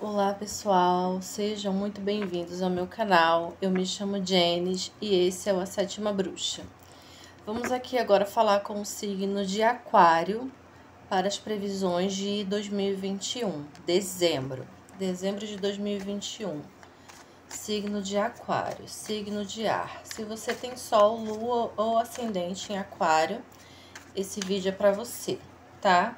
[0.00, 3.56] Olá pessoal, sejam muito bem-vindos ao meu canal.
[3.60, 6.62] Eu me chamo Jenis e esse é o A Sétima Bruxa.
[7.44, 10.52] Vamos aqui agora falar com o signo de Aquário
[11.10, 14.64] para as previsões de 2021, dezembro,
[14.96, 16.62] dezembro de 2021.
[17.48, 20.02] Signo de Aquário, signo de ar.
[20.04, 23.42] Se você tem Sol, Lua ou Ascendente em Aquário,
[24.14, 25.40] esse vídeo é para você,
[25.80, 26.14] tá?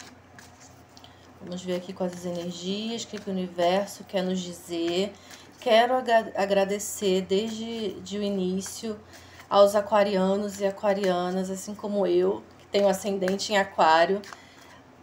[1.42, 5.10] Vamos ver aqui quais as energias, o que, que o universo quer nos dizer.
[5.58, 5.94] Quero
[6.36, 9.00] agradecer desde de o início
[9.48, 14.20] aos aquarianos e aquarianas, assim como eu, que tenho ascendente em aquário.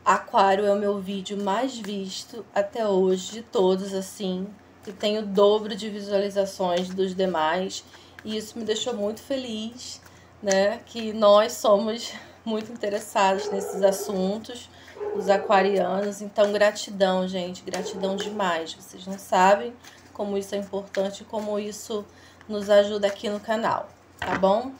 [0.06, 4.48] Aquário é o meu vídeo mais visto até hoje de todos, assim,
[4.84, 7.84] que tem o dobro de visualizações dos demais.
[8.24, 10.00] E isso me deixou muito feliz,
[10.42, 10.82] né?
[10.86, 12.14] Que nós somos
[12.46, 14.70] muito interessados nesses assuntos
[15.16, 16.22] os aquarianos.
[16.22, 18.74] Então, gratidão, gente, gratidão demais.
[18.74, 19.74] Vocês não sabem
[20.14, 22.06] como isso é importante, como isso
[22.48, 24.72] nos ajuda aqui no canal, tá bom?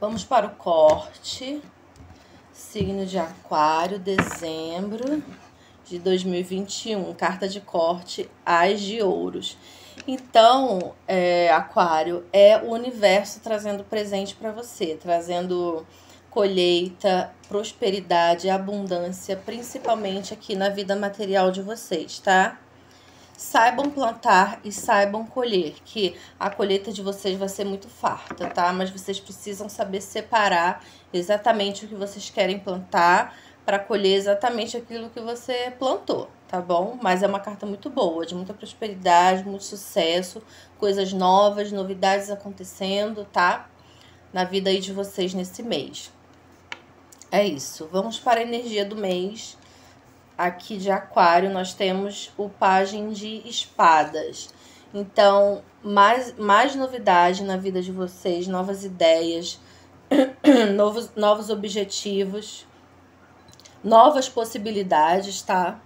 [0.00, 1.62] Vamos para o corte.
[2.52, 5.22] Signo de Aquário, dezembro
[5.84, 7.14] de 2021.
[7.14, 9.56] Carta de corte, As de Ouros.
[10.06, 15.86] Então, é, Aquário, é o universo trazendo presente para você, trazendo
[16.34, 22.58] colheita, prosperidade, abundância, principalmente aqui na vida material de vocês, tá?
[23.36, 28.72] Saibam plantar e saibam colher, que a colheita de vocês vai ser muito farta, tá?
[28.72, 35.10] Mas vocês precisam saber separar exatamente o que vocês querem plantar para colher exatamente aquilo
[35.10, 36.98] que você plantou, tá bom?
[37.00, 40.42] Mas é uma carta muito boa, de muita prosperidade, muito sucesso,
[40.78, 43.68] coisas novas, novidades acontecendo, tá?
[44.32, 46.12] Na vida aí de vocês nesse mês.
[47.34, 47.88] É isso.
[47.90, 49.58] Vamos para a energia do mês.
[50.38, 54.50] Aqui de Aquário nós temos o Pagem de Espadas.
[54.94, 59.58] Então, mais, mais novidade na vida de vocês, novas ideias,
[60.76, 62.64] novos, novos objetivos,
[63.82, 65.80] novas possibilidades, tá?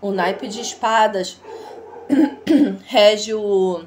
[0.00, 1.38] O naipe de espadas
[2.86, 3.84] rege o,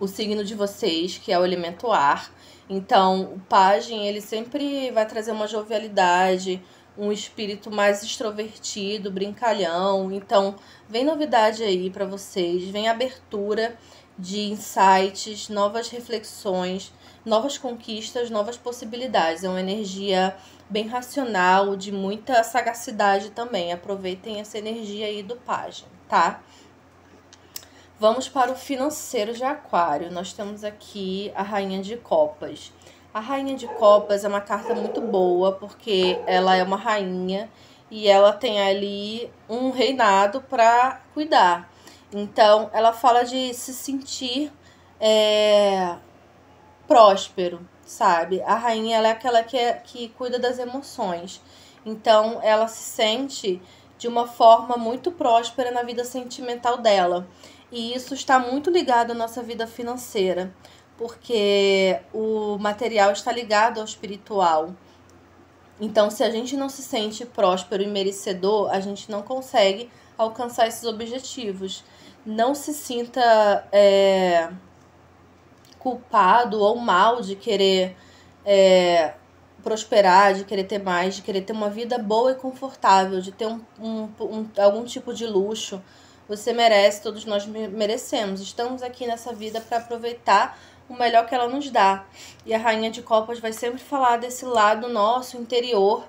[0.00, 2.34] o signo de vocês, que é o elemento ar.
[2.68, 6.60] Então, o pajem, ele sempre vai trazer uma jovialidade,
[6.98, 10.10] um espírito mais extrovertido, brincalhão.
[10.10, 10.56] Então,
[10.88, 13.76] vem novidade aí para vocês, vem abertura
[14.18, 16.92] de insights, novas reflexões,
[17.24, 19.44] novas conquistas, novas possibilidades.
[19.44, 20.34] É uma energia
[20.68, 23.72] bem racional, de muita sagacidade também.
[23.72, 26.42] Aproveitem essa energia aí do pajem, tá?
[27.98, 30.12] Vamos para o financeiro de Aquário.
[30.12, 32.70] Nós temos aqui a Rainha de Copas.
[33.12, 37.50] A Rainha de Copas é uma carta muito boa porque ela é uma rainha
[37.90, 41.72] e ela tem ali um reinado para cuidar.
[42.12, 44.52] Então, ela fala de se sentir
[45.00, 45.96] é,
[46.86, 48.42] próspero, sabe?
[48.42, 51.40] A rainha ela é aquela que, é, que cuida das emoções.
[51.86, 53.62] Então, ela se sente
[53.96, 57.26] de uma forma muito próspera na vida sentimental dela.
[57.70, 60.54] E isso está muito ligado à nossa vida financeira,
[60.96, 64.74] porque o material está ligado ao espiritual.
[65.80, 70.66] Então, se a gente não se sente próspero e merecedor, a gente não consegue alcançar
[70.68, 71.84] esses objetivos.
[72.24, 74.48] Não se sinta é,
[75.78, 77.96] culpado ou mal de querer
[78.44, 79.14] é,
[79.62, 83.46] prosperar, de querer ter mais, de querer ter uma vida boa e confortável, de ter
[83.46, 85.82] um, um, um algum tipo de luxo
[86.28, 88.40] você merece, todos nós merecemos.
[88.40, 92.04] Estamos aqui nessa vida para aproveitar o melhor que ela nos dá.
[92.44, 96.04] E a Rainha de Copas vai sempre falar desse lado nosso interior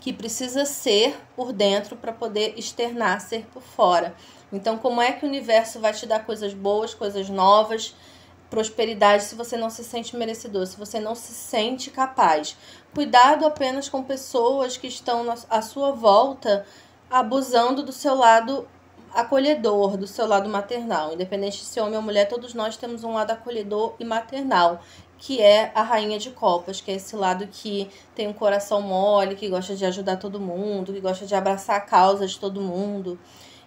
[0.00, 4.14] que precisa ser por dentro para poder externar, ser por fora.
[4.52, 7.94] Então, como é que o universo vai te dar coisas boas, coisas novas,
[8.50, 12.56] prosperidade se você não se sente merecedor, se você não se sente capaz?
[12.94, 16.66] Cuidado apenas com pessoas que estão à sua volta
[17.10, 18.68] abusando do seu lado
[19.14, 21.14] acolhedor do seu lado maternal.
[21.14, 24.80] Independente de ser homem ou mulher, todos nós temos um lado acolhedor e maternal,
[25.16, 29.36] que é a rainha de copas, que é esse lado que tem um coração mole,
[29.36, 33.18] que gosta de ajudar todo mundo, que gosta de abraçar a causa de todo mundo.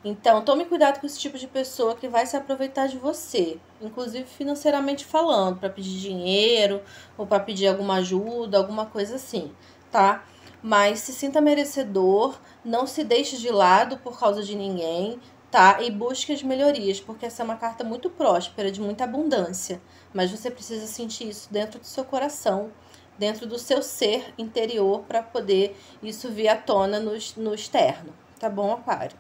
[0.04, 4.26] Então, tome cuidado com esse tipo de pessoa que vai se aproveitar de você, inclusive
[4.26, 6.82] financeiramente falando, para pedir dinheiro
[7.18, 9.52] ou para pedir alguma ajuda, alguma coisa assim,
[9.92, 10.24] tá?
[10.62, 15.20] Mas se sinta merecedor, não se deixe de lado por causa de ninguém,
[15.52, 15.82] tá?
[15.82, 19.82] E busque as melhorias, porque essa é uma carta muito próspera, de muita abundância.
[20.14, 22.72] Mas você precisa sentir isso dentro do seu coração,
[23.18, 28.50] dentro do seu ser interior, para poder isso vir à tona no, no externo, Tá
[28.50, 29.18] bom, Aquário?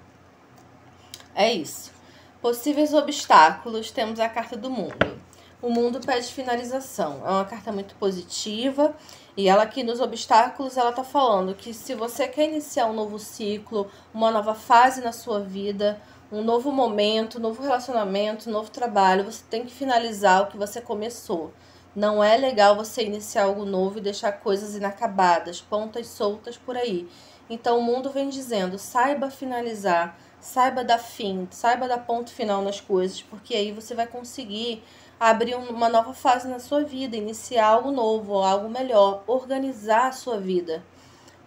[1.33, 1.91] É isso.
[2.39, 5.19] Possíveis obstáculos, temos a carta do mundo.
[5.59, 7.23] O mundo pede finalização.
[7.25, 8.95] É uma carta muito positiva
[9.35, 13.17] e ela aqui nos obstáculos, ela tá falando que se você quer iniciar um novo
[13.17, 15.99] ciclo, uma nova fase na sua vida,
[16.31, 20.57] um novo momento, um novo relacionamento, um novo trabalho, você tem que finalizar o que
[20.57, 21.53] você começou.
[21.95, 27.09] Não é legal você iniciar algo novo e deixar coisas inacabadas, pontas soltas por aí.
[27.49, 32.81] Então o mundo vem dizendo: saiba finalizar, saiba dar fim, saiba dar ponto final nas
[32.81, 34.83] coisas, porque aí você vai conseguir
[35.19, 40.39] abrir uma nova fase na sua vida, iniciar algo novo, algo melhor, organizar a sua
[40.39, 40.83] vida.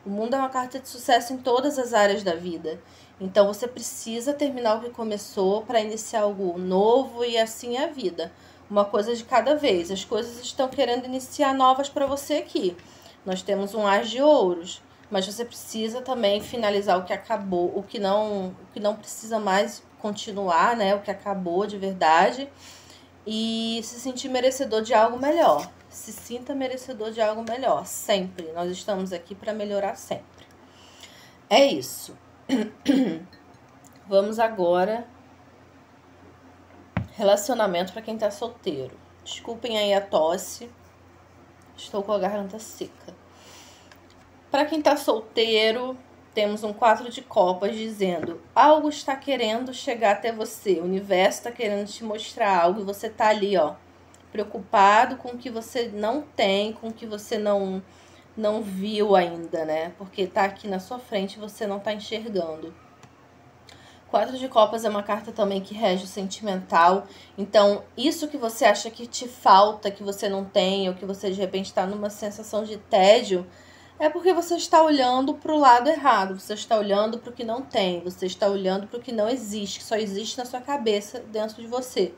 [0.04, 2.80] O mundo é uma carta de sucesso em todas as áreas da vida.
[3.20, 7.88] Então você precisa terminar o que começou para iniciar algo novo e assim é a
[7.88, 8.32] vida
[8.70, 9.90] uma coisa de cada vez.
[9.90, 12.76] As coisas estão querendo iniciar novas para você aqui.
[13.26, 14.80] Nós temos um as de ouros,
[15.10, 19.38] mas você precisa também finalizar o que acabou, o que não, o que não precisa
[19.38, 20.94] mais continuar, né?
[20.94, 22.48] O que acabou de verdade
[23.26, 25.68] e se sentir merecedor de algo melhor.
[25.90, 28.50] Se sinta merecedor de algo melhor, sempre.
[28.52, 30.46] Nós estamos aqui para melhorar sempre.
[31.48, 32.16] É isso.
[34.08, 35.06] Vamos agora
[37.20, 38.96] Relacionamento para quem tá solteiro.
[39.22, 40.70] Desculpem aí a tosse.
[41.76, 43.14] Estou com a garganta seca.
[44.50, 45.98] Para quem tá solteiro,
[46.32, 51.52] temos um quatro de copas dizendo: algo está querendo chegar até você, o universo está
[51.52, 53.74] querendo te mostrar algo e você tá ali, ó,
[54.32, 57.82] preocupado com o que você não tem, com o que você não
[58.36, 59.92] não viu ainda, né?
[59.98, 62.74] Porque tá aqui na sua frente e você não tá enxergando.
[64.10, 67.06] Quatro de Copas é uma carta também que rege o sentimental.
[67.38, 71.30] Então, isso que você acha que te falta, que você não tem, ou que você
[71.30, 73.46] de repente está numa sensação de tédio,
[74.00, 76.40] é porque você está olhando para o lado errado.
[76.40, 78.00] Você está olhando para o que não tem.
[78.00, 81.62] Você está olhando para o que não existe, que só existe na sua cabeça, dentro
[81.62, 82.12] de você.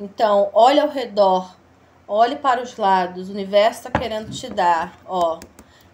[0.00, 1.54] Então, olhe ao redor,
[2.06, 3.28] olhe para os lados.
[3.28, 5.38] O universo está querendo te dar, ó,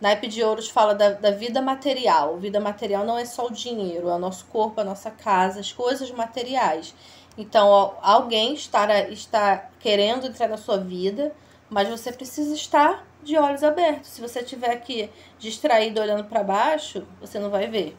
[0.01, 2.37] Naipe de Ouros fala da, da vida material.
[2.37, 5.73] Vida material não é só o dinheiro, é o nosso corpo, a nossa casa, as
[5.73, 6.93] coisas materiais.
[7.39, 11.33] Então, alguém está, está querendo entrar na sua vida,
[11.71, 14.11] mas você precisa estar de olhos abertos.
[14.11, 15.09] Se você estiver aqui
[15.39, 17.97] distraído olhando para baixo, você não vai ver.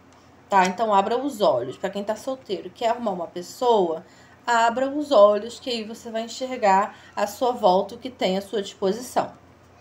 [0.49, 0.65] Tá?
[0.65, 1.77] Então, abra os olhos.
[1.77, 4.05] Para quem está solteiro, quer arrumar uma pessoa,
[4.45, 8.41] abra os olhos, que aí você vai enxergar à sua volta o que tem à
[8.41, 9.31] sua disposição.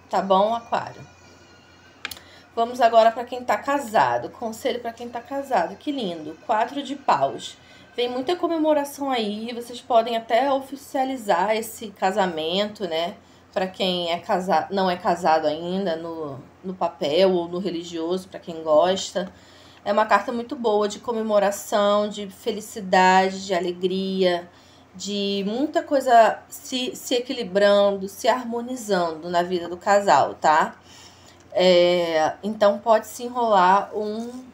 [0.09, 1.01] Tá bom, Aquário?
[2.55, 4.29] Vamos agora para quem está casado.
[4.29, 5.75] Conselho para quem está casado.
[5.77, 6.37] Que lindo.
[6.47, 7.57] Quatro de paus.
[7.97, 9.53] Vem muita comemoração aí.
[9.55, 13.15] Vocês podem até oficializar esse casamento, né?
[13.53, 18.41] Para quem é casado, não é casado ainda, no, no papel ou no religioso, para
[18.41, 19.33] quem gosta.
[19.85, 24.49] É uma carta muito boa de comemoração, de felicidade, de alegria,
[24.95, 30.77] de muita coisa se, se equilibrando, se harmonizando na vida do casal, tá?
[31.53, 34.45] É, então pode se enrolar um,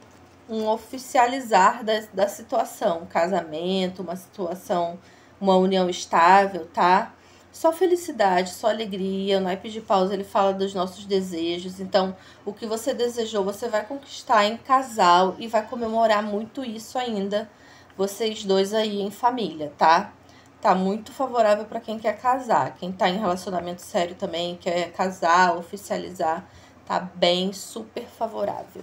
[0.48, 4.98] um oficializar da, da situação, um casamento, uma situação,
[5.38, 7.12] uma união estável, tá?
[7.52, 9.38] Só felicidade, só alegria.
[9.38, 11.80] O naipe de pausa ele fala dos nossos desejos.
[11.80, 16.98] Então, o que você desejou, você vai conquistar em casal e vai comemorar muito isso
[16.98, 17.50] ainda,
[17.96, 20.12] vocês dois aí em família, tá?
[20.60, 22.74] Tá muito favorável para quem quer casar.
[22.76, 26.44] Quem tá em relacionamento sério também, quer casar, oficializar
[26.88, 28.82] Tá bem, super favorável.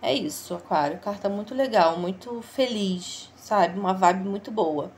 [0.00, 1.00] É isso, Aquário.
[1.00, 3.76] Carta muito legal, muito feliz, sabe?
[3.76, 4.92] Uma vibe muito boa.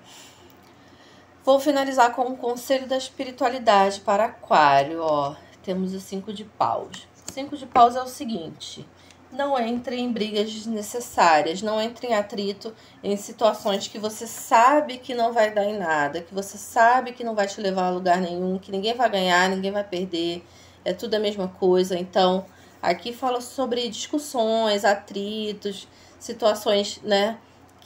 [1.47, 5.37] Vou finalizar com um conselho da espiritualidade para Aquário, ó.
[5.63, 7.07] Temos o cinco de paus.
[7.33, 8.85] Cinco de paus é o seguinte:
[9.31, 15.15] não entre em brigas desnecessárias, não entre em atrito em situações que você sabe que
[15.15, 18.21] não vai dar em nada, que você sabe que não vai te levar a lugar
[18.21, 20.45] nenhum, que ninguém vai ganhar, ninguém vai perder
[20.85, 21.97] é tudo a mesma coisa.
[21.97, 22.45] Então,
[22.83, 25.87] aqui fala sobre discussões, atritos,
[26.19, 27.39] situações, né?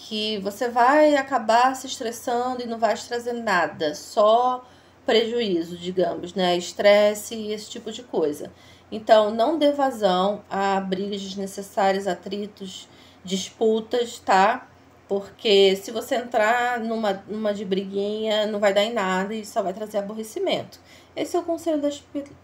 [0.09, 4.65] Que você vai acabar se estressando e não vai trazer nada, só
[5.05, 6.57] prejuízo, digamos, né?
[6.57, 8.51] Estresse e esse tipo de coisa.
[8.91, 12.89] Então, não dê vazão a brigas desnecessárias, atritos,
[13.25, 14.67] disputas, tá?
[15.09, 19.63] Porque se você entrar numa, numa de briguinha, não vai dar em nada e só
[19.63, 20.79] vai trazer aborrecimento.
[21.17, 21.91] Esse é o conselho da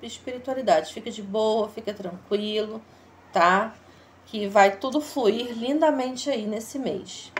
[0.02, 0.92] espiritualidade.
[0.92, 2.82] Fica de boa, fica tranquilo,
[3.32, 3.74] tá?
[4.26, 7.32] Que vai tudo fluir lindamente aí nesse mês.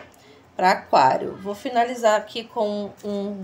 [0.57, 3.43] Para Aquário, vou finalizar aqui com um,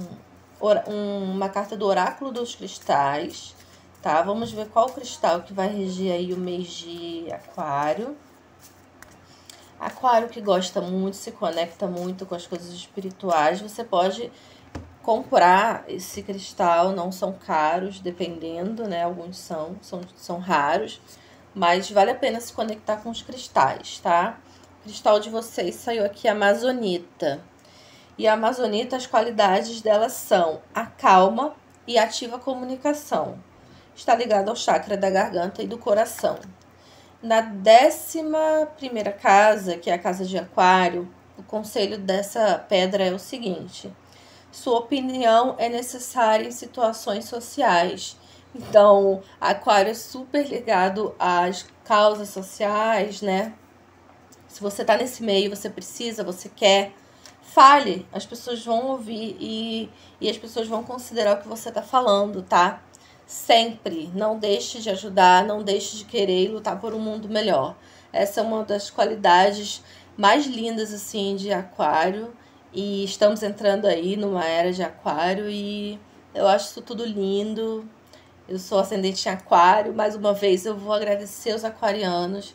[1.29, 3.55] uma carta do Oráculo dos Cristais,
[4.01, 4.19] tá?
[4.23, 8.17] Vamos ver qual cristal que vai reger aí o mês de Aquário.
[9.79, 14.31] Aquário que gosta muito, se conecta muito com as coisas espirituais, você pode
[15.03, 19.03] comprar esse cristal, não são caros, dependendo, né?
[19.03, 20.99] Alguns são, são, são raros,
[21.53, 24.39] mas vale a pena se conectar com os cristais, tá?
[24.83, 27.41] Cristal de vocês saiu aqui Amazonita.
[28.17, 31.55] E a Amazonita, as qualidades dela são a calma
[31.87, 33.39] e ativa comunicação.
[33.95, 36.37] Está ligado ao chakra da garganta e do coração.
[37.21, 43.13] Na décima primeira casa, que é a casa de aquário, o conselho dessa pedra é
[43.13, 43.89] o seguinte:
[44.51, 48.17] sua opinião é necessária em situações sociais.
[48.53, 53.53] Então, aquário é super ligado às causas sociais, né?
[54.53, 56.93] Se você tá nesse meio, você precisa, você quer,
[57.41, 58.05] fale.
[58.13, 59.89] As pessoas vão ouvir e,
[60.21, 62.79] e as pessoas vão considerar o que você tá falando, tá?
[63.25, 64.11] Sempre.
[64.13, 67.75] Não deixe de ajudar, não deixe de querer lutar por um mundo melhor.
[68.11, 69.81] Essa é uma das qualidades
[70.15, 72.31] mais lindas, assim, de aquário
[72.71, 75.99] e estamos entrando aí numa era de aquário e
[76.31, 77.89] eu acho isso tudo lindo.
[78.47, 79.95] Eu sou ascendente em aquário.
[79.95, 82.53] Mais uma vez eu vou agradecer os aquarianos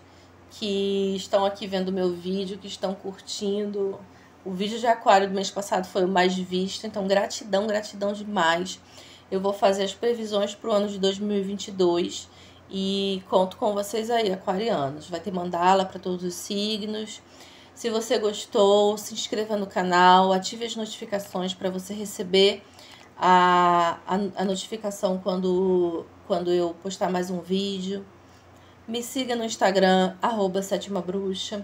[0.51, 3.99] que estão aqui vendo meu vídeo, que estão curtindo.
[4.45, 8.81] O vídeo de aquário do mês passado foi o mais visto, então gratidão, gratidão demais.
[9.31, 12.29] Eu vou fazer as previsões para o ano de 2022
[12.71, 15.09] e conto com vocês aí, aquarianos.
[15.09, 17.21] Vai ter mandala para todos os signos.
[17.75, 22.63] Se você gostou, se inscreva no canal, ative as notificações para você receber
[23.17, 28.05] a, a, a, notificação quando, quando eu postar mais um vídeo.
[28.89, 31.63] Me siga no Instagram, arroba Sétima Bruxa.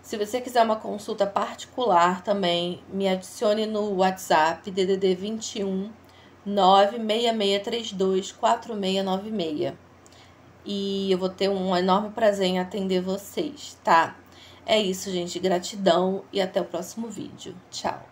[0.00, 5.90] Se você quiser uma consulta particular também, me adicione no WhatsApp DDD 21
[6.46, 9.74] 96632 4696.
[10.64, 14.16] E eu vou ter um enorme prazer em atender vocês, tá?
[14.64, 15.40] É isso, gente.
[15.40, 17.56] Gratidão e até o próximo vídeo.
[17.72, 18.11] Tchau!